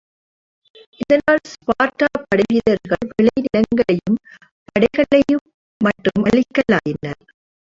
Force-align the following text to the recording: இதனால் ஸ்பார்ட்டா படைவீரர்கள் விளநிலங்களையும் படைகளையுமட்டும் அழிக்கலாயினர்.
இதனால் 0.99 1.41
ஸ்பார்ட்டா 1.49 2.07
படைவீரர்கள் 2.23 3.05
விளநிலங்களையும் 3.11 4.19
படைகளையுமட்டும் 4.67 6.25
அழிக்கலாயினர். 6.25 7.23